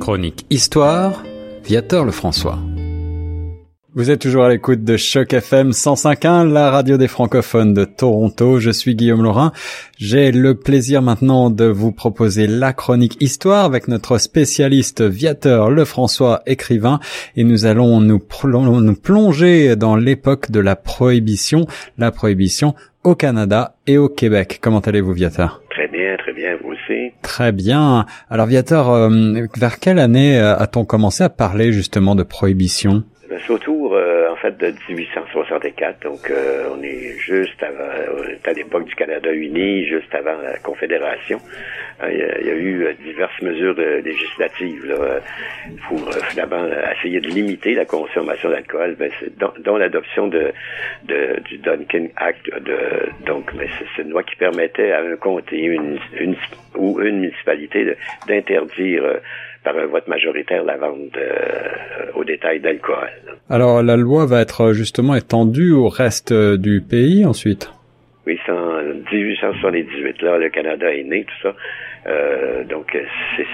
Chronique 0.00 0.46
Histoire, 0.50 1.22
Viateur 1.64 2.04
Lefrançois. 2.04 2.58
Vous 3.94 4.10
êtes 4.10 4.20
toujours 4.20 4.44
à 4.44 4.50
l'écoute 4.50 4.84
de 4.84 4.98
Choc 4.98 5.32
FM 5.32 5.70
105.1, 5.70 6.52
la 6.52 6.70
radio 6.70 6.98
des 6.98 7.08
francophones 7.08 7.72
de 7.72 7.84
Toronto. 7.84 8.60
Je 8.60 8.70
suis 8.70 8.94
Guillaume 8.94 9.22
Laurin. 9.22 9.52
J'ai 9.96 10.32
le 10.32 10.54
plaisir 10.54 11.00
maintenant 11.00 11.48
de 11.48 11.64
vous 11.64 11.92
proposer 11.92 12.46
la 12.46 12.74
chronique 12.74 13.16
histoire 13.20 13.64
avec 13.64 13.88
notre 13.88 14.18
spécialiste 14.18 15.00
Viateur 15.00 15.70
Lefrançois, 15.70 16.42
écrivain. 16.44 17.00
Et 17.36 17.44
nous 17.44 17.64
allons 17.64 18.00
nous, 18.00 18.20
nous 18.82 18.94
plonger 18.94 19.76
dans 19.76 19.96
l'époque 19.96 20.50
de 20.50 20.60
la 20.60 20.76
prohibition, 20.76 21.66
la 21.96 22.10
prohibition 22.10 22.74
au 23.02 23.14
Canada 23.14 23.76
et 23.86 23.96
au 23.96 24.10
Québec. 24.10 24.58
Comment 24.60 24.80
allez-vous, 24.80 25.14
Viateur? 25.14 25.62
Très 25.76 25.88
bien, 25.88 26.16
très 26.16 26.32
bien, 26.32 26.56
vous 26.62 26.70
aussi. 26.70 27.12
Très 27.20 27.52
bien. 27.52 28.06
Alors, 28.30 28.46
Viateur, 28.46 28.88
euh, 28.88 29.10
vers 29.58 29.78
quelle 29.78 29.98
année 29.98 30.40
euh, 30.40 30.56
a-t-on 30.56 30.86
commencé 30.86 31.22
à 31.22 31.28
parler 31.28 31.70
justement 31.70 32.14
de 32.14 32.22
prohibition? 32.22 33.04
Ben, 33.28 33.38
autour, 33.50 33.94
euh, 34.46 34.50
de 34.50 34.74
1864. 34.88 36.02
Donc, 36.02 36.30
euh, 36.30 36.68
on 36.72 36.82
est 36.82 37.18
juste 37.18 37.62
avant, 37.62 37.88
à 38.44 38.52
l'époque 38.52 38.84
du 38.84 38.94
Canada 38.94 39.32
uni, 39.32 39.86
juste 39.86 40.14
avant 40.14 40.36
la 40.42 40.58
Confédération. 40.58 41.40
Euh, 42.02 42.10
il, 42.40 42.46
y 42.46 42.50
a, 42.50 42.54
eu 42.54 42.94
diverses 43.02 43.40
mesures 43.42 43.74
législatives 43.74 44.86
là, 44.86 45.20
pour 45.88 46.12
finalement 46.30 46.66
essayer 46.98 47.20
de 47.20 47.28
limiter 47.28 47.74
la 47.74 47.84
consommation 47.84 48.50
d'alcool, 48.50 48.96
ben, 48.98 49.10
dont, 49.64 49.76
l'adoption 49.76 50.28
de, 50.28 50.52
de, 51.04 51.40
du 51.44 51.58
Duncan 51.58 52.08
Act. 52.16 52.46
De, 52.60 53.08
donc, 53.24 53.54
ben, 53.56 53.68
c'est 53.96 54.02
une 54.02 54.10
loi 54.10 54.22
qui 54.22 54.36
permettait 54.36 54.92
à 54.92 55.00
un 55.00 55.16
comté 55.16 55.78
ou 56.74 57.00
une 57.00 57.20
municipalité 57.20 57.96
d'interdire 58.26 59.20
par 59.66 59.76
un 59.76 59.86
vote 59.86 60.06
majoritaire 60.06 60.62
la 60.62 60.76
vente 60.76 61.16
euh, 61.16 61.68
au 62.14 62.24
détail 62.24 62.60
d'alcool. 62.60 63.10
Alors 63.48 63.82
la 63.82 63.96
loi 63.96 64.26
va 64.26 64.40
être 64.40 64.72
justement 64.72 65.14
étendue 65.14 65.72
au 65.72 65.88
reste 65.88 66.32
euh, 66.32 66.56
du 66.56 66.80
pays 66.80 67.24
ensuite? 67.24 67.70
Oui, 68.26 68.38
c'est 68.44 68.52
en 68.52 68.82
1878 69.12 70.22
là, 70.22 70.38
le 70.38 70.48
Canada 70.48 70.92
est 70.92 71.04
né, 71.04 71.24
tout 71.24 71.48
ça. 71.48 71.54
Euh, 72.08 72.64
donc 72.64 72.96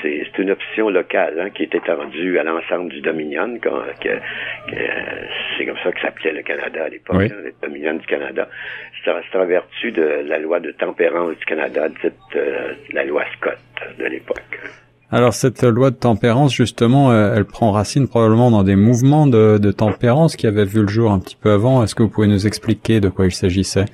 c'est 0.03 0.39
une 0.39 0.51
option 0.51 0.89
locale 0.89 1.41
hein, 1.41 1.51
qui 1.51 1.63
est 1.63 1.75
étendue 1.75 2.39
à 2.39 2.43
l'ensemble 2.43 2.91
du 2.91 3.01
Dominion. 3.01 3.59
c'est 3.63 5.67
comme 5.67 5.77
ça 5.83 5.93
que 5.93 6.01
s'appelait 6.01 6.33
le 6.33 6.43
Canada 6.43 6.85
à 6.85 6.89
l'époque, 6.89 7.23
hein, 7.23 7.37
le 7.45 7.53
Dominion 7.63 7.95
du 7.95 8.07
Canada. 8.07 8.49
C'est 9.05 9.39
en 9.39 9.47
vertu 9.47 9.93
de 9.93 10.23
la 10.27 10.39
loi 10.39 10.61
de 10.61 10.71
tempérance 10.71 11.37
du 11.37 11.45
Canada, 11.45 11.89
dite 11.89 12.43
la 12.93 13.05
loi 13.05 13.25
Scott 13.37 13.59
de 13.99 14.05
l'époque. 14.05 14.61
Alors 15.13 15.35
cette 15.35 15.63
loi 15.63 15.91
de 15.91 15.97
tempérance, 15.97 16.55
justement, 16.55 17.13
euh, 17.13 17.35
elle 17.37 17.45
prend 17.45 17.71
racine 17.71 18.09
probablement 18.09 18.51
dans 18.51 18.65
des 18.65 18.77
mouvements 18.77 19.27
de, 19.27 19.59
de 19.59 19.71
tempérance 19.71 20.37
qui 20.37 20.47
avaient 20.47 20.65
vu 20.65 20.81
le 20.81 20.89
jour 20.89 21.13
un 21.13 21.19
petit 21.19 21.37
peu 21.37 21.51
avant. 21.51 21.85
Est-ce 21.85 21.95
que 21.95 22.03
vous 22.03 22.09
pouvez 22.09 22.29
nous 22.29 22.47
expliquer 22.47 23.01
de 23.01 23.11
quoi 23.11 23.27
il 23.27 23.33
s'agissait? 23.33 23.85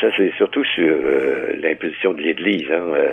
Ça, 0.00 0.08
c'est 0.16 0.32
surtout 0.36 0.64
sur 0.64 0.84
euh, 0.84 1.54
l'imposition 1.60 2.14
de 2.14 2.22
l'Église. 2.22 2.66
Hein, 2.70 2.82
euh, 2.94 3.12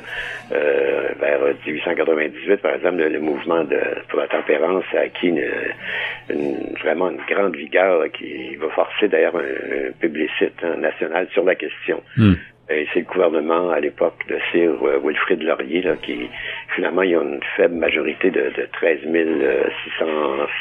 euh 0.53 0.95
vers 1.19 1.39
1898, 1.65 2.61
par 2.61 2.75
exemple, 2.75 3.03
le, 3.03 3.19
mouvement 3.19 3.63
de, 3.63 3.77
pour 4.07 4.19
la 4.19 4.27
tempérance 4.27 4.85
a 4.95 5.01
acquis 5.01 5.27
une, 5.27 6.75
vraiment 6.81 7.09
une 7.09 7.19
grande 7.29 7.55
vigueur 7.55 8.09
qui 8.13 8.55
va 8.55 8.69
forcer 8.69 9.09
d'ailleurs 9.09 9.35
un, 9.35 9.91
publicite 9.99 10.53
hein, 10.63 10.77
national 10.77 11.27
sur 11.33 11.43
la 11.43 11.55
question. 11.55 12.01
Hmm. 12.15 12.35
Et 12.69 12.87
c'est 12.93 12.99
le 12.99 13.05
gouvernement 13.05 13.71
à 13.71 13.79
l'époque 13.79 14.19
de 14.27 14.37
Sir 14.51 14.71
Wilfrid 15.03 15.41
Laurier 15.41 15.81
là, 15.81 15.95
qui 15.95 16.29
finalement 16.75 17.01
il 17.01 17.11
y 17.11 17.15
a 17.15 17.21
une 17.21 17.41
faible 17.57 17.75
majorité 17.75 18.29
de, 18.29 18.51
de 18.55 18.67
13 18.73 18.99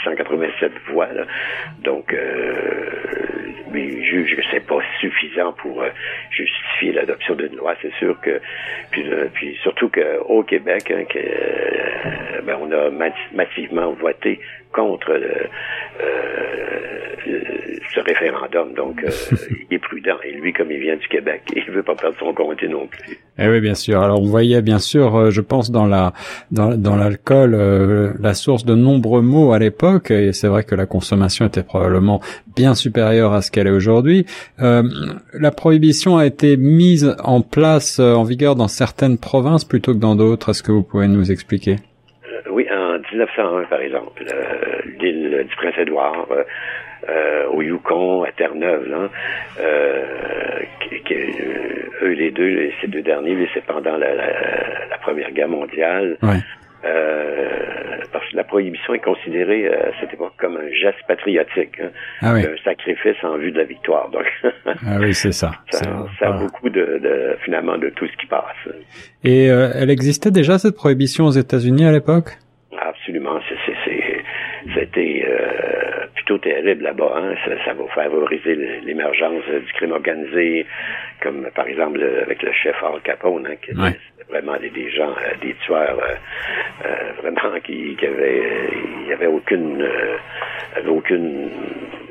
687 0.05 0.73
voix. 0.91 1.13
Là. 1.13 1.25
Donc 1.83 2.15
euh, 2.15 2.89
mais 3.71 4.03
juge 4.03 4.37
que 4.37 4.43
c'est 4.51 4.67
pas 4.67 4.81
suffisant 5.01 5.53
pour 5.53 5.83
euh, 5.83 5.91
justifier 6.31 6.93
l'adoption 6.93 7.35
d'une 7.35 7.57
loi. 7.57 7.75
C'est 7.83 7.93
sûr 7.95 8.19
que 8.21 8.41
puis, 8.91 9.09
euh, 9.11 9.27
puis 9.33 9.59
surtout 9.63 9.91
qu'au 9.91 10.43
Québec, 10.43 10.91
hein, 10.91 11.05
que, 11.05 11.19
euh, 11.19 12.41
ben, 12.43 12.57
on 12.61 12.71
a 12.73 12.91
massivement 13.33 13.93
voté 13.93 14.41
contre 14.73 15.19
ce 17.95 18.01
référendum. 18.01 18.75
Donc, 18.75 19.05
il 19.71 19.75
est 19.75 19.79
prudent. 19.79 20.17
Et 20.25 20.33
lui, 20.33 20.53
comme 20.53 20.71
il 20.71 20.81
vient 20.81 20.97
du 20.97 21.09
Québec, 21.09 21.43
il 21.57 21.65
veut 21.73 21.83
pas 21.83 21.95
perdre 21.95 22.17
son 22.19 22.33
comté 22.33 22.69
non 22.69 22.87
plus. 22.87 23.19
Eh 23.39 23.49
oui, 23.49 23.61
bien 23.61 23.75
sûr. 23.75 24.03
Alors, 24.03 24.21
on 24.21 24.27
voyait 24.27 24.63
bien 24.63 24.79
sûr, 24.79 25.31
je 25.31 25.41
pense, 25.41 25.71
dans 25.71 25.87
la 25.87 26.13
dans, 26.51 26.77
dans 26.77 26.97
l'alcool, 26.97 28.15
la 28.21 28.35
source 28.35 28.65
de 28.65 28.75
nombreux 28.75 29.23
mots 29.23 29.53
à 29.53 29.59
l'époque. 29.59 30.11
Et 30.11 30.33
c'est 30.33 30.49
vrai 30.49 30.65
que 30.65 30.75
la 30.75 30.87
consommation 30.87 31.47
était 31.47 31.63
probablement 31.63 32.21
bien 32.57 32.75
supérieure 32.75 33.33
à 33.33 33.43
ce 33.43 33.51
qu'elle 33.51 33.67
est 33.67 33.71
aujourd'hui. 33.73 34.27
Euh, 34.61 34.83
la 35.33 35.51
prohibition 35.51 36.17
a 36.17 36.27
été 36.27 36.57
mise 36.57 37.15
en 37.23 37.41
place, 37.41 38.01
euh, 38.01 38.15
en 38.15 38.25
vigueur 38.25 38.57
dans 38.57 38.69
certaines 38.69 39.19
provinces 39.19 39.65
plutôt 39.65 39.95
que 39.95 39.99
dans 39.99 40.17
d'autres. 40.17 40.51
Est-ce 40.51 40.63
que 40.63 40.73
vous 40.73 40.83
pouvez 40.83 41.09
nous 41.09 41.31
expliquer? 41.31 41.77
euh, 41.77 41.98
1901, 43.13 43.65
par 43.65 43.81
exemple, 43.81 44.25
l'île 45.01 45.47
du 45.49 45.57
Prince-Édouard, 45.57 46.29
au 47.53 47.63
Yukon, 47.63 48.25
à 48.25 48.33
Terre-Neuve, 48.33 48.87
là, 48.89 49.09
eux 52.03 52.13
les 52.13 52.31
deux, 52.31 52.71
ces 52.81 52.89
deux 52.89 53.03
derniers, 53.03 53.49
c'est 53.55 53.65
pendant 53.65 53.97
la, 53.97 54.99
Première 55.03 55.31
Guerre 55.31 55.49
mondiale. 55.49 56.19
Euh, 56.85 57.99
parce 58.13 58.31
que 58.31 58.37
la 58.37 58.45
prohibition 58.45 58.95
est 58.95 59.01
considérée 59.01 59.67
euh, 59.67 59.91
à 59.91 60.01
cette 60.01 60.13
époque 60.13 60.35
comme 60.39 60.57
un 60.57 60.73
geste 60.73 60.99
patriotique, 61.09 61.81
hein, 61.83 61.91
ah 62.23 62.35
un 62.35 62.57
sacrifice 62.63 63.17
en 63.25 63.37
vue 63.37 63.51
de 63.51 63.59
la 63.59 63.65
victoire. 63.65 64.09
Donc, 64.11 64.27
ah 64.67 64.99
oui, 65.01 65.13
c'est 65.13 65.33
ça. 65.33 65.51
Ça, 65.71 66.07
ça 66.21 66.29
a 66.29 66.33
beaucoup 66.39 66.69
de, 66.69 67.01
de, 67.03 67.37
finalement 67.45 67.77
de 67.79 67.89
tout 67.91 68.07
ce 68.07 68.17
qui 68.17 68.27
passe. 68.27 68.75
Et 69.25 69.51
euh, 69.51 69.71
elle 69.75 69.91
existait 69.91 70.31
déjà 70.31 70.59
cette 70.59 70.77
prohibition 70.77 71.25
aux 71.25 71.33
États-Unis 71.33 71.85
à 71.85 71.91
l'époque? 71.91 72.39
Absolument. 73.09 73.41
C'était 74.75 75.27
plutôt 76.15 76.39
terrible 76.39 76.85
là-bas. 76.85 77.13
Hein. 77.17 77.35
Ça, 77.45 77.65
ça, 77.65 77.75
va 77.75 77.87
favoriser 77.95 78.55
l'émergence 78.85 79.45
du 79.45 79.73
crime 79.75 79.93
organisé, 79.93 80.67
comme 81.23 81.49
par 81.55 81.67
exemple 81.67 82.03
avec 82.23 82.43
le 82.43 82.53
chef 82.53 82.77
Al 82.83 83.01
Capone, 83.03 83.47
hein, 83.47 83.57
qui 83.63 83.73
vraiment 84.29 84.57
des, 84.57 84.91
gens, 84.91 85.11
euh, 85.11 85.37
des 85.41 85.55
tueurs 85.65 85.99
euh, 85.99 86.87
euh, 86.87 87.13
vraiment 87.23 87.59
qui, 87.65 87.97
qui 87.97 88.07
avaient, 88.07 88.71
il 89.03 89.09
y 89.09 89.13
avait 89.13 89.27
aucune, 89.27 89.87
avait 90.77 90.89
aucune 90.89 91.49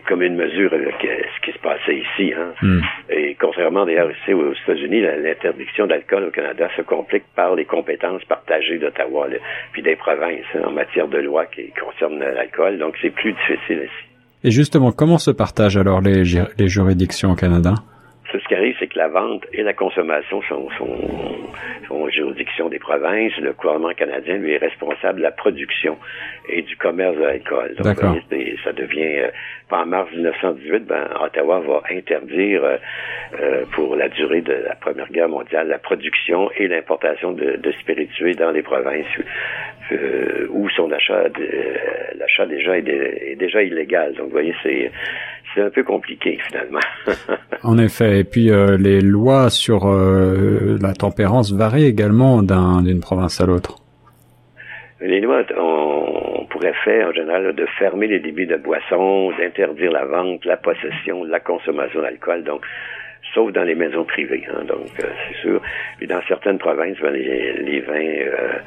commune 0.08 0.36
mesure 0.36 0.74
avec 0.74 0.96
ce 1.02 1.46
qui 1.46 1.52
se 1.52 1.62
passait 1.62 1.98
ici. 1.98 2.34
Hein. 2.34 2.54
Hmm. 2.62 2.82
Et 3.10 3.36
contrairement 3.40 3.86
d'ailleurs 3.86 4.10
ici 4.12 4.34
aux 4.34 4.54
États-Unis, 4.54 5.02
l'interdiction 5.02 5.86
d'alcool 5.86 6.26
au 6.26 6.32
Canada 6.32 6.70
se 6.76 6.82
complique 6.82 7.26
par 7.36 7.56
les 7.56 7.66
compétences 7.66 8.24
partagées 8.26 8.80
d'Ottawa 8.80 9.28
puis 9.74 9.82
des 9.82 9.96
provinces 9.96 10.46
hein, 10.56 10.62
en 10.66 10.72
matière 10.72 11.08
de 11.08 11.18
loi 11.18 11.46
qui 11.46 11.72
concernent 11.72 12.20
l'alcool. 12.20 12.78
Donc 12.80 12.96
c'est 13.02 13.10
plus 13.10 13.34
difficile 13.34 13.84
ici. 13.84 14.08
Et 14.44 14.52
justement, 14.52 14.92
comment 14.92 15.18
se 15.18 15.32
partagent 15.32 15.78
alors 15.78 16.00
les, 16.00 16.24
les 16.58 16.68
juridictions 16.68 17.32
au 17.32 17.36
Canada? 17.36 17.74
Ce 18.32 18.48
qui 18.48 18.56
arrive, 18.56 18.76
c'est 18.80 18.88
que 18.88 18.98
la 18.98 19.08
vente 19.08 19.46
et 19.54 19.64
la 19.64 19.74
consommation 19.74 20.42
sont, 20.44 20.70
sont, 20.78 20.98
sont 21.88 22.10
juridiction 22.10 22.70
des 22.70 22.80
provinces. 22.80 23.36
Le 23.38 23.54
gouvernement 23.54 23.94
canadien, 23.94 24.38
lui, 24.38 24.54
est 24.54 24.58
responsable 24.58 25.20
de 25.20 25.24
la 25.24 25.32
production 25.32 25.98
et 26.50 26.62
du 26.62 26.76
commerce 26.78 27.16
de 27.16 27.24
l'alcool. 27.24 27.76
Donc, 27.76 27.98
ça 28.64 28.74
devient... 28.74 29.20
Euh, 29.20 29.32
en 29.70 29.86
mars 29.86 30.10
1918, 30.14 30.86
ben, 30.86 31.10
Ottawa 31.22 31.60
va 31.60 31.82
interdire, 31.92 32.64
euh, 32.64 32.78
euh, 33.40 33.66
pour 33.74 33.96
la 33.96 34.08
durée 34.10 34.42
de 34.42 34.54
la 34.54 34.76
Première 34.76 35.12
Guerre 35.12 35.30
mondiale, 35.30 35.68
la 35.68 35.78
production 35.78 36.50
et 36.56 36.68
l'importation 36.68 37.34
de, 37.34 37.58
de 37.58 37.72
spiritueux 37.74 38.34
dans 38.34 38.52
les 38.52 38.62
provinces 38.62 39.06
où 40.50 40.70
son 40.70 40.92
achat, 40.92 41.24
l'achat 42.18 42.45
déjà 42.45 42.78
est, 42.78 42.88
est 42.88 43.36
déjà 43.36 43.63
illégal. 43.63 44.13
Donc, 44.16 44.25
vous 44.25 44.31
voyez, 44.31 44.56
c'est 44.63 44.92
c'est 45.57 45.63
un 45.63 45.69
peu 45.69 45.84
compliqué 45.84 46.38
finalement. 46.48 46.80
en 47.63 47.78
effet, 47.78 48.19
et 48.19 48.24
puis 48.24 48.51
euh, 48.51 48.78
les 48.78 49.01
lois 49.01 49.50
sur 49.50 49.88
euh, 49.88 50.78
la 50.81 50.94
tempérance 50.94 51.51
varient 51.51 51.88
également 51.88 52.44
d'une 52.44 53.00
province 53.00 53.42
à 53.42 53.45
l'autre. 53.45 53.78
Les 55.01 55.19
lois, 55.19 55.44
on 55.57 56.45
pourrait 56.50 56.74
faire 56.84 57.10
en 57.10 57.13
général 57.13 57.54
de 57.56 57.66
fermer 57.78 58.07
les 58.07 58.19
débits 58.19 58.48
de 58.48 58.57
boissons, 58.57 59.31
d'interdire 59.38 59.92
la 59.92 60.06
vente, 60.06 60.44
la 60.45 60.57
possession, 60.57 61.24
la 61.24 61.39
consommation 61.39 62.01
d'alcool. 62.01 62.44
Donc, 62.44 62.62
sauf 63.34 63.52
dans 63.52 63.64
les 63.64 63.75
maisons 63.75 64.04
privées. 64.04 64.46
Hein, 64.50 64.64
donc, 64.66 64.88
euh, 65.00 65.08
c'est 65.28 65.38
sûr. 65.42 65.62
Puis 65.98 66.08
dans 66.08 66.22
certaines 66.28 66.58
provinces, 66.58 66.98
ben, 67.02 67.14
les, 67.14 67.80
vins 67.81 67.94
euh, 67.94 68.60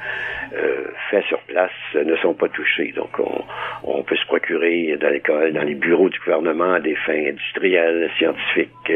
euh, 0.54 0.84
faits 1.10 1.24
sur 1.24 1.40
place 1.40 1.70
ne 1.94 2.16
sont 2.16 2.34
pas 2.34 2.48
touchés. 2.48 2.92
Donc, 2.94 3.18
on, 3.18 3.44
on 3.84 4.02
peut 4.02 4.16
se 4.16 4.26
procurer 4.26 4.96
dans 5.00 5.10
l'école, 5.10 5.52
dans 5.52 5.62
les 5.62 5.74
bureaux 5.74 6.08
du 6.08 6.18
gouvernement, 6.18 6.78
des 6.78 6.96
fins 6.96 7.28
industrielles, 7.28 8.10
scientifiques, 8.18 8.92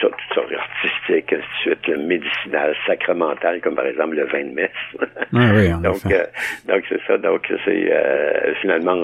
sortes, 0.00 0.14
toutes 0.28 0.34
sortes 0.34 0.52
artistiques, 0.52 1.34
suite, 1.62 1.86
le 1.86 1.98
médicinal, 1.98 2.74
sacramental, 2.86 3.60
comme 3.60 3.74
par 3.74 3.86
exemple 3.86 4.16
le 4.16 4.26
vin 4.26 4.44
de 4.44 4.54
messe. 4.54 4.70
Ah 5.32 5.52
oui, 5.54 5.70
donc, 5.82 6.00
euh, 6.06 6.24
donc 6.68 6.82
c'est 6.88 7.00
ça. 7.06 7.18
Donc 7.18 7.42
c'est 7.64 7.92
euh, 7.92 8.54
finalement 8.60 8.96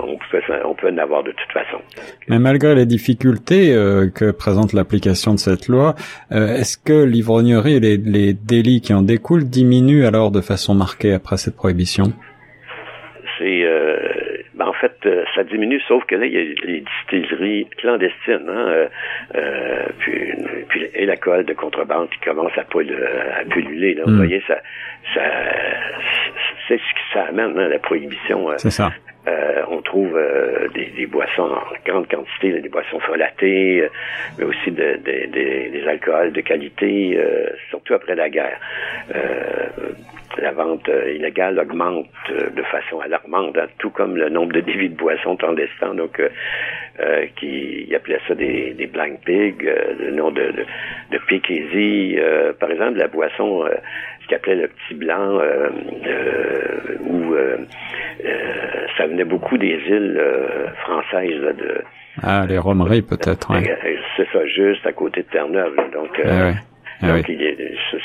on 0.00 0.18
peut 0.30 0.40
on 0.64 0.74
peut 0.74 0.88
en 0.90 0.98
avoir 0.98 1.22
de 1.22 1.32
toute 1.32 1.52
façon. 1.52 1.78
Mais 2.28 2.38
malgré 2.38 2.74
les 2.74 2.86
difficultés 2.86 3.72
que 4.14 4.30
présente 4.30 4.72
l'application 4.72 5.34
de 5.34 5.38
cette 5.38 5.68
loi, 5.68 5.94
est-ce 6.30 6.78
que 6.78 7.04
l'ivrognerie 7.04 7.76
et 7.76 7.80
les, 7.80 7.96
les 7.96 8.32
délits 8.32 8.80
qui 8.80 8.94
en 8.94 9.02
découlent 9.02 9.44
diminuent 9.44 10.06
alors 10.06 10.30
de 10.30 10.40
façon 10.40 10.74
marquée 10.74 11.12
après 11.12 11.36
cette 11.36 11.56
prohibition? 11.56 12.12
Ben, 14.56 14.66
en 14.66 14.72
fait, 14.72 14.94
euh, 15.06 15.24
ça 15.34 15.42
diminue, 15.42 15.80
sauf 15.88 16.04
que 16.04 16.14
là, 16.14 16.26
il 16.26 16.32
y 16.32 16.38
a 16.38 16.54
les 16.64 16.80
distilleries 16.82 17.66
clandestines, 17.78 18.48
hein, 18.48 18.66
euh, 18.68 18.88
euh 19.34 19.86
puis, 19.98 20.32
puis, 20.68 20.86
et 20.94 21.06
l'alcool 21.06 21.44
de 21.44 21.54
contrebande 21.54 22.08
qui 22.10 22.20
commence 22.20 22.52
à, 22.56 22.60
à 22.60 23.44
pulluler. 23.44 23.94
Là. 23.94 24.02
Vous 24.06 24.12
hmm. 24.12 24.16
voyez, 24.16 24.42
ça, 24.46 24.58
ça 25.14 25.22
c'est 26.68 26.78
ce 26.78 26.94
que 26.94 27.00
ça 27.12 27.24
amène, 27.28 27.58
hein, 27.58 27.68
la 27.68 27.78
prohibition. 27.78 28.48
c'est 28.56 28.70
ça. 28.70 28.92
Euh, 29.26 29.62
on 29.70 29.80
trouve 29.80 30.14
euh, 30.16 30.68
des, 30.74 30.86
des, 30.96 31.06
boissons 31.06 31.44
en 31.44 31.62
grande 31.86 32.06
quantité, 32.08 32.60
des 32.60 32.68
boissons 32.68 33.00
folatées, 33.00 33.80
euh, 33.80 33.88
mais 34.38 34.44
aussi 34.44 34.70
de, 34.70 34.98
de, 34.98 35.26
des 35.32 35.84
alcools 35.88 36.32
de 36.32 36.40
qualité, 36.42 37.18
surtout 37.70 37.94
après 37.94 38.14
la 38.14 38.28
guerre. 38.28 38.60
La 40.38 40.52
vente 40.52 40.88
illégale 40.88 41.58
augmente 41.58 42.08
de 42.28 42.62
façon 42.62 43.00
alarmante, 43.00 43.56
hein, 43.58 43.66
tout 43.78 43.90
comme 43.90 44.16
le 44.16 44.28
nombre 44.28 44.52
de 44.52 44.60
débits 44.60 44.90
de 44.90 44.96
boissons 44.96 45.36
clandestins. 45.36 45.94
Donc, 45.94 46.20
qui 47.36 47.92
appelaient 47.94 48.20
ça 48.28 48.34
des, 48.34 48.72
des 48.74 48.86
blind 48.86 49.18
pigs, 49.24 49.68
le 49.98 50.10
nom 50.12 50.30
de, 50.30 50.42
de, 50.52 50.64
de 51.10 52.52
par 52.52 52.70
exemple, 52.70 52.98
la 52.98 53.08
boisson 53.08 53.64
ce 54.24 54.28
qu'il 54.28 54.36
appelait 54.36 54.54
le 54.56 54.68
petit 54.68 54.94
blanc, 54.94 55.38
euh, 55.38 55.68
euh, 56.06 56.96
où 57.06 57.34
euh, 57.34 57.56
ça 58.96 59.06
venait 59.06 59.24
beaucoup 59.24 59.58
des 59.58 59.78
îles 59.88 60.20
françaises 60.84 61.56
de 61.58 61.82
ah 62.22 62.46
les 62.48 62.58
romeries 62.58 63.02
peut-être. 63.02 63.50
Ouais. 63.50 63.76
C'est 64.16 64.28
ça, 64.32 64.46
juste 64.46 64.86
à 64.86 64.92
côté 64.92 65.22
de 65.22 65.26
Terre-Neuve. 65.26 65.74
Donc, 65.92 66.20
ah 66.24 66.52
ah 67.04 67.16
donc 67.16 67.26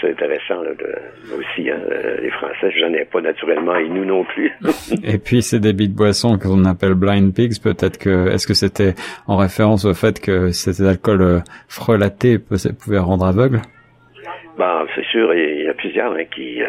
c'est 0.01 0.12
intéressant 0.12 0.62
là, 0.62 0.72
de, 0.74 1.36
aussi, 1.36 1.69
hein, 1.69 1.80
les 2.22 2.31
Français, 2.31 2.72
j'en 2.80 2.94
ai 2.94 3.06
pas 3.06 3.22
naturellement 3.22 3.75
et 3.75 3.90
nous 3.90 4.06
non 4.06 4.24
plus. 4.24 4.51
et 5.04 5.18
puis 5.18 5.42
ces 5.42 5.60
débits 5.60 5.90
de 5.90 5.96
boissons 5.96 6.38
qu'on 6.38 6.66
appelle 6.66 6.94
blind 6.94 7.34
pigs, 7.34 7.60
peut-être 7.62 7.98
que 7.98 8.30
est-ce 8.30 8.48
que 8.48 8.54
c'était 8.54 8.94
en 9.28 9.38
référence 9.38 9.86
au 9.86 9.94
fait 9.94 10.19
que 10.19 10.51
c'était 10.51 10.88
alcool 10.88 11.44
frelaté 11.68 12.40
pouvait 12.40 13.00
rendre 13.00 13.25
aveugle? 13.25 13.62
Ben, 14.59 14.85
c'est 14.94 15.06
sûr, 15.06 15.33
il 15.33 15.63
y 15.63 15.69
a 15.69 15.73
plusieurs 15.73 16.11
hein, 16.11 16.25
qui, 16.29 16.61
euh, 16.61 16.67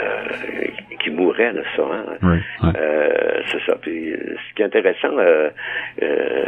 qui 1.03 1.11
mourraient 1.11 1.53
de 1.53 1.65
ça. 1.75 1.83
Hein. 1.83 2.39
Euh, 2.77 3.43
c'est 3.47 3.61
ça. 3.67 3.77
Puis, 3.83 4.13
ce 4.15 4.55
qui 4.55 4.63
est 4.63 4.67
intéressant, 4.67 5.19
euh, 5.19 5.49
euh, 6.01 6.45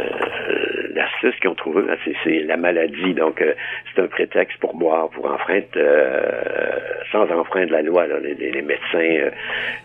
l'astuce 0.95 1.37
qu'ils 1.41 1.49
ont 1.49 1.55
trouvé, 1.55 1.81
c'est 2.23 2.43
la 2.43 2.55
maladie. 2.55 3.13
Donc, 3.13 3.41
euh, 3.41 3.53
c'est 3.93 4.01
un 4.01 4.07
prétexte 4.07 4.57
pour 4.59 4.73
boire, 4.75 5.09
pour 5.09 5.25
enfreindre, 5.29 5.65
euh, 5.75 6.79
sans 7.11 7.29
enfreindre 7.29 7.73
la 7.73 7.81
loi. 7.81 8.07
Là. 8.07 8.19
Les, 8.23 8.35
les, 8.35 8.61
médecins 8.61 9.29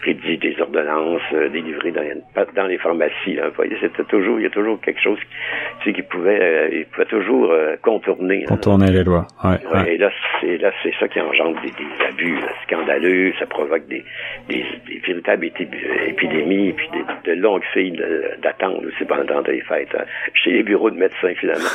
rédigent 0.05 0.39
des 0.41 0.61
ordonnances 0.61 1.23
délivrées 1.51 1.91
dans, 1.91 2.05
dans 2.55 2.67
les 2.67 2.79
pharmacies. 2.79 3.35
Là. 3.35 3.49
Vous 3.49 3.57
voyez, 3.57 3.77
c'était 3.81 4.05
toujours, 4.05 4.39
il 4.39 4.45
y 4.45 4.47
a 4.47 4.51
toujours 4.51 4.81
quelque 4.81 5.01
chose 5.01 5.19
qui, 5.83 5.93
qui 5.93 6.03
pouvait, 6.03 6.71
il 6.73 6.87
pouvait 6.87 7.07
toujours 7.07 7.53
contourner. 7.83 8.45
Contourner 8.45 8.93
les 8.93 9.03
lois. 9.03 9.27
Ouais, 9.43 9.95
Et 9.95 9.99
là, 9.99 10.11
c'est 10.41 10.59
là, 10.59 10.71
c'est 10.83 10.95
ça 11.01 11.09
qui 11.09 11.21
engendre 11.21 11.48
des, 11.63 11.73
abus 12.09 12.39
scandaleux, 12.67 13.33
ça 13.39 13.47
provoque 13.47 13.87
des, 13.89 14.05
des, 14.49 14.65
véritables 15.07 15.47
épidémies, 16.07 16.73
puis 16.73 16.89
des, 16.93 17.31
de 17.31 17.41
longues 17.41 17.63
files 17.73 18.03
d'attente 18.43 18.85
aussi 18.85 19.05
pendant 19.05 19.41
les 19.41 19.61
fêtes, 19.63 19.89
hein, 19.95 20.05
chez 20.35 20.51
les 20.53 20.63
bureaux 20.63 20.91
de 20.91 20.97
médecins 20.97 21.35
finalement. 21.39 21.69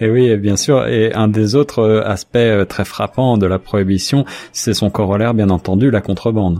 et 0.00 0.08
oui, 0.08 0.36
bien 0.36 0.56
sûr. 0.56 0.86
Et 0.86 1.12
un 1.14 1.28
des 1.28 1.54
autres 1.54 1.80
euh, 1.80 2.02
aspects 2.02 2.36
euh, 2.36 2.64
très 2.64 2.84
frappants 2.84 3.36
de 3.36 3.46
la 3.46 3.58
prohibition, 3.58 4.24
c'est 4.52 4.74
son 4.74 4.90
corollaire, 4.90 5.34
bien 5.34 5.50
entendu, 5.50 5.90
la 5.90 6.00
contrebande. 6.00 6.58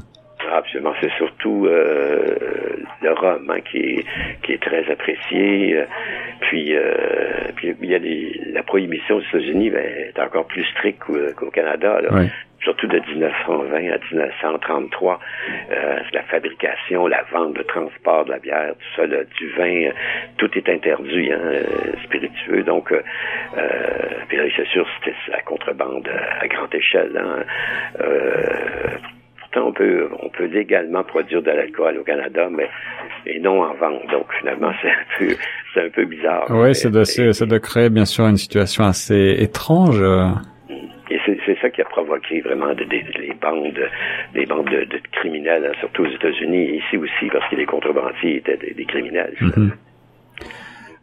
Absolument, 0.53 0.93
c'est 1.01 1.11
surtout 1.13 1.67
euh, 1.67 2.37
le 3.03 3.13
rhum 3.13 3.51
hein, 3.51 3.61
qui, 3.71 3.79
est, 3.79 4.05
qui 4.43 4.53
est 4.53 4.63
très 4.63 4.91
apprécié. 4.91 5.85
Puis, 6.49 6.77
euh, 6.77 7.51
puis 7.57 7.75
il 7.83 7.91
y 7.91 7.95
a 7.95 7.99
la 8.53 8.63
prohibition 8.63 9.17
aux 9.17 9.21
États-Unis 9.21 9.71
ben, 9.71 9.85
est 9.85 10.19
encore 10.19 10.47
plus 10.47 10.65
stricte 10.67 11.03
qu'au 11.37 11.51
Canada. 11.51 12.01
Là. 12.01 12.25
Surtout 12.63 12.87
de 12.87 12.99
1920 12.99 13.77
à 13.77 13.99
1933, 14.11 15.21
euh, 15.71 15.99
la 16.13 16.23
fabrication, 16.23 17.07
la 17.07 17.23
vente, 17.33 17.59
le 17.59 17.65
transport 17.65 18.25
de 18.25 18.31
la 18.31 18.39
bière, 18.39 18.75
tout 18.75 19.03
ça, 19.03 19.07
du 19.07 19.49
vin, 19.57 19.91
tout 20.39 20.51
est 20.57 20.69
interdit, 20.69 21.33
hein, 21.33 21.63
spiritueux. 22.05 22.63
Donc, 22.63 22.93
euh, 22.93 23.03
puis 24.29 24.39
là, 24.39 24.45
c'est 24.57 24.67
sûr, 24.69 24.87
c'était 24.99 25.17
la 25.29 25.43
contrebande 25.43 26.09
à 26.41 26.47
grande 26.47 26.75
échelle. 26.75 27.13
Hein. 27.17 27.45
On 29.77 29.79
peut, 29.79 30.09
on 30.23 30.29
peut 30.31 30.47
légalement 30.47 31.03
produire 31.05 31.43
de 31.43 31.51
l'alcool 31.51 31.99
au 31.99 32.05
Canada, 32.05 32.49
mais 32.51 32.69
et 33.27 33.41
non 33.41 33.63
en 33.63 33.75
vente. 33.75 34.03
Donc 34.11 34.27
finalement, 34.41 34.73
c'est 34.83 34.89
un 34.89 35.19
peu, 35.19 35.35
c'est 35.75 35.85
un 35.87 35.91
peu 35.91 36.05
bizarre. 36.05 36.47
Oui, 36.51 36.75
c'est 36.75 36.91
de, 36.91 37.05
c'est 37.05 37.47
de 37.47 37.59
créer 37.59 37.91
bien 37.91 38.05
sûr 38.05 38.27
une 38.27 38.37
situation 38.37 38.85
assez 38.85 39.37
étrange. 39.39 40.03
Et 41.09 41.19
c'est 41.25 41.57
ça 41.61 41.71
qui 41.71 41.81
a 41.81 41.85
provoqué 41.85 42.41
vraiment 42.41 42.75
des, 42.75 42.85
des, 42.85 43.37
bandes, 43.41 43.79
des 44.35 44.45
bandes 44.45 44.67
de, 44.67 44.85
de 44.85 45.01
criminels, 45.13 45.65
hein, 45.67 45.77
surtout 45.79 46.03
aux 46.03 46.11
États-Unis, 46.11 46.79
ici 46.79 46.97
aussi, 46.97 47.31
parce 47.33 47.49
que 47.49 47.57
les 47.57 47.67
contrebandiers 47.67 48.39
étaient 48.39 48.57
des, 48.57 48.85
criminels. 48.85 49.35
Mhm. 49.41 49.73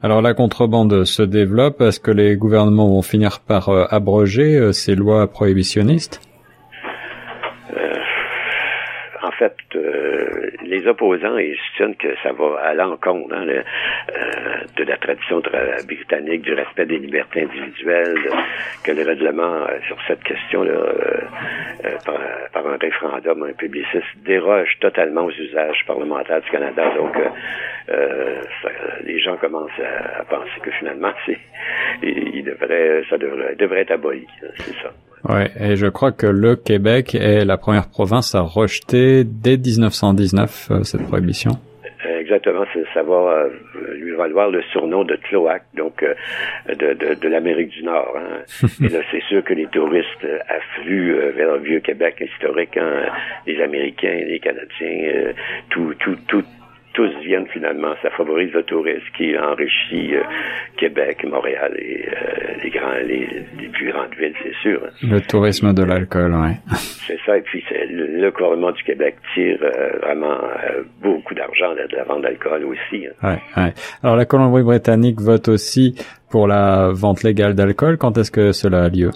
Alors 0.02 0.22
la 0.22 0.34
contrebande 0.34 1.06
se 1.06 1.24
développe. 1.24 1.80
Est-ce 1.80 2.02
que 2.02 2.12
les 2.12 2.36
gouvernements 2.36 2.90
vont 2.90 3.02
finir 3.02 3.40
par 3.40 3.70
euh, 3.70 3.86
abroger 3.90 4.58
euh, 4.58 4.74
ces 4.74 4.96
lois 4.96 5.28
prohibitionnistes? 5.28 6.20
Euh, 9.76 10.52
les 10.64 10.88
opposants 10.88 11.38
ils 11.38 11.58
soutiennent 11.70 11.96
que 11.96 12.16
ça 12.22 12.32
va 12.32 12.60
à 12.62 12.74
l'encontre 12.74 13.34
hein, 13.34 13.46
euh, 13.48 13.62
de 14.76 14.84
la 14.84 14.98
tradition 14.98 15.42
britannique, 15.86 16.42
du 16.42 16.54
respect 16.54 16.86
des 16.86 17.00
libertés 17.00 17.44
individuelles, 17.44 18.18
que 18.84 18.92
le 18.92 19.04
règlement 19.04 19.66
euh, 19.68 19.80
sur 19.88 19.98
cette 20.08 20.24
question-là, 20.24 20.74
par, 22.54 22.68
un 22.68 22.78
référendum, 22.78 23.44
un 23.44 23.54
publiciste, 23.54 24.06
déroge 24.26 24.78
totalement 24.80 25.26
aux 25.26 25.32
usages 25.32 25.84
parlementaires 25.86 26.42
du 26.42 26.50
Canada. 26.50 26.94
Donc, 26.96 27.16
les 29.04 29.20
gens 29.20 29.36
commencent 29.38 29.80
à, 29.80 30.24
penser 30.24 30.60
que 30.62 30.72
finalement, 30.72 31.12
c'est, 31.26 31.40
il, 32.02 32.44
devrait, 32.44 33.04
ça 33.10 33.18
devrait, 33.18 33.56
devrait 33.56 33.82
être 33.82 33.92
aboli. 33.92 34.26
C'est 34.56 34.76
ça. 34.82 34.92
Ouais, 35.28 35.50
et 35.58 35.76
je 35.78 35.88
crois 35.88 36.12
que 36.12 36.28
le 36.28 36.56
Québec 36.56 37.16
est 37.16 37.46
la 37.46 37.58
première 37.58 37.88
province 37.88 38.36
à 38.36 38.42
rejeter 38.42 39.24
dès 39.24 39.58
1919 39.58 40.68
euh, 40.72 40.84
cette 40.84 41.04
prohibition. 41.04 41.52
Exactement, 42.20 42.66
ça 42.94 43.04
va 43.04 43.14
euh, 43.14 43.50
lui 43.96 44.16
valoir 44.16 44.50
le 44.50 44.62
surnom 44.72 45.04
de 45.04 45.16
cloaque, 45.16 45.66
donc 45.76 46.04
euh, 46.04 46.14
de, 46.68 46.94
de, 46.94 47.14
de 47.14 47.28
l'Amérique 47.30 47.70
du 47.70 47.84
Nord. 47.84 48.18
Hein. 48.18 48.68
et 48.84 48.90
là, 48.90 49.00
c'est 49.12 49.22
sûr 49.24 49.44
que 49.44 49.54
les 49.54 49.68
touristes 49.68 50.28
affluent 50.50 51.32
vers 51.36 51.54
le 51.54 51.60
vieux 51.60 51.80
Québec 51.80 52.22
historique, 52.22 52.76
hein, 52.76 53.06
les 53.46 53.62
Américains, 53.62 54.20
les 54.28 54.40
Canadiens, 54.40 55.34
tout, 55.70 55.94
tout, 56.00 56.18
tout, 56.28 56.44
tous 56.94 57.12
viennent 57.26 57.48
finalement. 57.48 57.94
Ça 58.02 58.10
favorise 58.12 58.52
le 58.54 58.64
tourisme 58.64 59.04
qui 59.18 59.38
enrichit 59.38 60.16
euh, 60.16 60.24
Québec, 60.78 61.26
Montréal 61.26 61.74
et 61.78 62.08
euh, 62.08 62.64
les 62.64 62.70
grands, 62.70 62.94
les, 63.06 63.28
plus 63.72 63.92
grandes 63.92 64.14
villes, 64.18 64.36
c'est 64.44 64.56
sûr. 64.62 64.82
Le 65.02 65.20
tourisme 65.20 65.74
de 65.74 65.84
l'alcool, 65.84 66.34
oui. 66.36 66.52
C'est 67.08 67.20
ça. 67.26 67.38
Et 67.38 67.42
puis 67.42 67.64
le, 67.72 68.22
le, 68.22 68.32
gouvernement 68.32 68.72
du 68.72 68.84
Québec 68.84 69.16
tire 69.34 69.58
euh, 69.62 69.98
vraiment 70.02 70.38
beaucoup 71.02 71.34
d'argent 71.34 71.74
de 71.74 71.96
la 71.96 72.04
vente 72.04 72.22
d'alcool 72.22 72.66
aussi. 72.66 73.08
Hein. 73.08 73.28
Ouais, 73.28 73.62
ouais. 73.62 73.74
Alors 74.04 74.16
la 74.16 74.26
Colombie-Britannique 74.26 75.20
vote 75.20 75.50
aussi 75.50 75.96
pour 76.30 76.48
la 76.48 76.92
vente 76.94 77.24
légale 77.24 77.56
d'alcool. 77.56 77.98
Quand 77.98 78.18
est-ce 78.18 78.32
que 78.32 78.52
cela 78.52 78.84
a 78.84 78.90
lieu? 78.90 79.10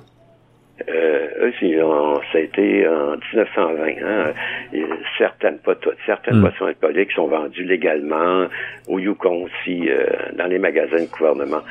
Ça 2.32 2.38
a 2.38 2.42
été 2.42 2.88
en 2.88 3.12
1920. 3.34 3.88
Hein, 4.04 4.34
certaines, 5.18 5.60
pas 5.60 5.76
toutes, 5.76 5.98
certaines 6.06 6.38
mm. 6.38 6.42
boissons 6.42 6.66
alcooliques 6.66 7.12
sont 7.12 7.28
vendues 7.28 7.64
légalement 7.64 8.48
au 8.88 9.00
Yukon 9.00 9.46
aussi, 9.46 9.90
euh, 9.90 10.06
dans 10.34 10.48
les 10.48 10.60
magasins 10.60 11.04
de 11.04 11.10
gouvernement. 11.10 11.62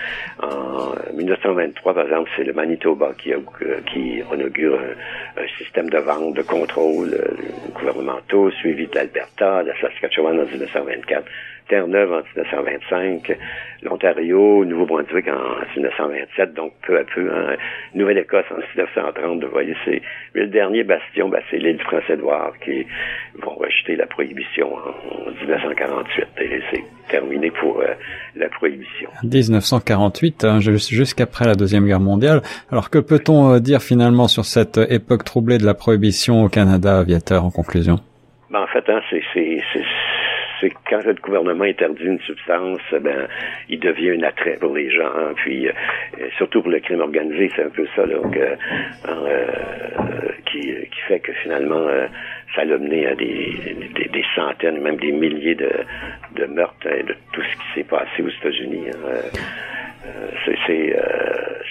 En 0.42 0.94
1923, 1.14 1.94
par 1.94 2.04
exemple, 2.04 2.30
c'est 2.36 2.44
le 2.44 2.52
Manitoba 2.52 3.12
qui, 3.18 3.32
a, 3.32 3.38
qui 3.92 4.22
inaugure 4.32 4.78
un, 5.36 5.46
système 5.58 5.88
de 5.90 5.98
vente, 5.98 6.34
de 6.34 6.42
contrôle 6.42 7.14
euh, 7.14 7.34
gouvernementaux, 7.74 8.50
suivi 8.52 8.86
de 8.86 8.94
l'Alberta, 8.94 9.62
de 9.62 9.68
la 9.68 9.80
Saskatchewan 9.80 10.38
en 10.40 10.44
1924 10.44 11.24
Terre-Neuve 11.68 12.12
en 12.12 12.22
1925, 12.22 13.36
l'Ontario, 13.82 14.64
Nouveau-Brunswick 14.64 15.26
en 15.28 15.60
1927, 15.74 16.54
donc 16.54 16.72
peu 16.86 16.98
à 16.98 17.04
peu, 17.04 17.28
hein, 17.32 17.56
Nouvelle-Écosse 17.94 18.44
en 18.50 18.58
1930, 18.58 19.44
vous 19.44 19.50
voyez, 19.50 19.65
c'est 19.84 20.02
le 20.34 20.46
dernier 20.46 20.84
bastion, 20.84 21.28
ben, 21.28 21.40
c'est 21.50 21.58
l'île 21.58 21.78
Prince-Édouard 21.78 22.52
qui 22.64 22.86
vont 23.42 23.54
rejeter 23.54 23.96
la 23.96 24.06
prohibition 24.06 24.74
en, 24.74 25.30
1948 25.40 26.26
et 26.40 26.60
c'est 26.70 26.84
terminé 27.08 27.50
pour 27.50 27.80
euh, 27.80 27.94
la 28.36 28.48
prohibition. 28.48 29.10
1948, 29.22 30.44
hein, 30.44 30.60
jusqu'après 30.60 31.46
la 31.46 31.54
Deuxième 31.54 31.86
Guerre 31.86 32.00
mondiale. 32.00 32.42
Alors 32.70 32.90
que 32.90 32.98
peut-on 32.98 33.54
euh, 33.54 33.60
dire 33.60 33.80
finalement 33.80 34.28
sur 34.28 34.44
cette 34.44 34.78
époque 34.90 35.24
troublée 35.24 35.58
de 35.58 35.64
la 35.64 35.74
prohibition 35.74 36.42
au 36.42 36.48
Canada, 36.48 36.98
aviateur, 36.98 37.44
en 37.44 37.50
conclusion? 37.50 37.96
Ben, 38.50 38.60
en 38.60 38.66
fait, 38.66 38.84
hein, 38.88 39.00
c'est 39.10 39.22
c'est 40.60 40.72
quand 40.88 41.04
le 41.04 41.14
gouvernement 41.14 41.64
interdit 41.64 42.04
une 42.04 42.20
substance, 42.20 42.80
ben, 43.00 43.28
il 43.68 43.80
devient 43.80 44.10
un 44.12 44.22
attrait 44.22 44.56
pour 44.60 44.74
les 44.74 44.90
gens. 44.90 45.34
Puis, 45.36 45.68
euh, 45.68 45.72
surtout 46.36 46.62
pour 46.62 46.70
le 46.70 46.80
crime 46.80 47.00
organisé, 47.00 47.50
c'est 47.54 47.64
un 47.64 47.70
peu 47.70 47.86
ça 47.94 48.06
donc, 48.06 48.36
euh, 48.36 48.56
euh, 49.08 49.46
qui, 50.46 50.60
qui 50.60 51.00
fait 51.08 51.20
que 51.20 51.32
finalement, 51.42 51.86
ça 52.54 52.64
l'a 52.64 52.78
mené 52.78 53.06
à 53.06 53.14
des, 53.14 53.54
des, 53.94 54.24
centaines, 54.34 54.80
même 54.80 54.96
des 54.96 55.12
milliers 55.12 55.54
de, 55.54 55.70
de 56.34 56.46
meurtres 56.46 56.86
et 56.86 57.02
de 57.02 57.14
tout 57.32 57.42
ce 57.42 57.56
qui 57.56 57.74
s'est 57.74 57.88
passé 57.88 58.22
aux 58.22 58.28
États-Unis. 58.28 58.86
Hein. 58.90 60.10
c'est 60.66 60.96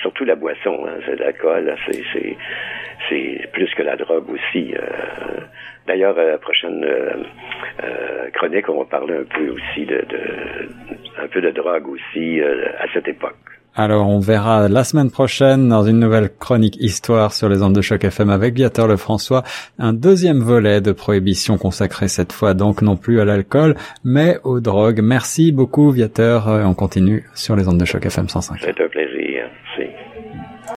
surtout 0.01 0.25
la 0.25 0.36
boisson, 0.36 0.86
hein, 0.88 1.00
c'est 1.06 1.20
l'alcool, 1.20 1.74
c'est 1.88 2.38
c'est 3.10 3.50
plus 3.54 3.72
que 3.75 3.84
la 3.84 3.96
drogue 3.96 4.30
aussi. 4.30 4.74
D'ailleurs, 5.88 6.15
la 6.15 6.38
prochaine 6.39 6.84
euh, 6.84 7.24
chronique, 8.34 8.70
on 8.70 8.80
va 8.80 8.86
parler 8.86 9.15
un 9.15 9.24
peu 9.24 9.50
aussi 9.50 9.86
de, 9.86 10.04
un 11.22 11.27
peu 11.27 11.42
de 11.42 11.51
drogue 11.51 11.88
aussi 11.88 12.42
euh, 12.42 12.68
à 12.80 12.86
cette 12.94 13.08
époque. 13.08 13.36
Alors, 13.77 14.08
on 14.08 14.20
verra 14.20 14.70
la 14.70 14.86
semaine 14.86 15.12
prochaine 15.12 15.68
dans 15.68 15.84
une 15.84 16.00
nouvelle 16.00 16.30
chronique 16.30 16.77
histoire 16.80 17.34
sur 17.34 17.50
les 17.50 17.62
ondes 17.62 17.75
de 17.75 17.82
choc 17.82 18.06
FM 18.06 18.30
avec 18.30 18.54
Viateur 18.54 18.88
Lefrançois, 18.88 19.44
un 19.80 19.92
deuxième 19.92 20.39
volet 20.39 20.80
de 20.80 20.94
prohibition 20.94 21.58
consacré 21.58 22.08
cette 22.08 22.32
fois 22.32 22.54
donc 22.54 22.82
non 22.82 22.96
plus 22.96 23.20
à 23.20 23.25
l'alcool, 23.25 23.75
mais 24.06 24.38
aux 24.46 24.62
drogues. 24.62 25.01
Merci 25.04 25.51
beaucoup 25.51 25.92
Viateur, 25.92 26.48
on 26.48 26.74
continue 26.74 27.25
sur 27.34 27.58
les 27.58 27.68
ondes 27.68 27.77
de 27.77 27.84
choc 27.84 28.06
FM 28.06 28.30
105. 28.30 28.60
C'est 28.62 28.80
un 28.80 28.88
plaisir. 28.88 29.50